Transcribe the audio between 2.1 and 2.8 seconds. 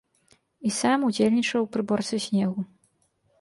снегу.